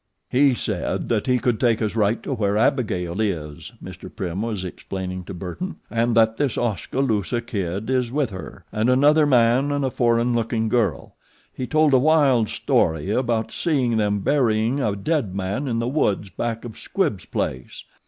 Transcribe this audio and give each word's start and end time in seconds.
"He 0.31 0.55
said 0.55 1.09
that 1.09 1.27
he 1.27 1.37
could 1.37 1.59
take 1.59 1.79
us 1.79 1.95
right 1.95 2.23
to 2.23 2.33
where 2.33 2.57
Abigail 2.57 3.21
is," 3.21 3.71
Mr. 3.83 4.09
Prim 4.09 4.41
was 4.41 4.65
explaining 4.65 5.25
to 5.25 5.33
Burton, 5.35 5.75
"and 5.91 6.15
that 6.17 6.37
this 6.37 6.57
Oskaloosa 6.57 7.39
Kid 7.39 7.87
is 7.87 8.11
with 8.11 8.31
her, 8.31 8.65
and 8.71 8.89
another 8.89 9.27
man 9.27 9.71
and 9.71 9.85
a 9.85 9.91
foreign 9.91 10.33
looking 10.33 10.69
girl. 10.69 11.17
He 11.53 11.67
told 11.67 11.93
a 11.93 11.99
wild 11.99 12.49
story 12.49 13.11
about 13.11 13.51
seeing 13.51 13.97
them 13.97 14.21
burying 14.21 14.79
a 14.79 14.95
dead 14.95 15.35
man 15.35 15.67
in 15.67 15.77
the 15.77 15.87
woods 15.87 16.31
back 16.31 16.65
of 16.65 16.79
Squibbs' 16.79 17.25
place. 17.25 17.83